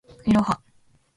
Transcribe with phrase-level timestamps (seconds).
[0.25, 0.59] いろは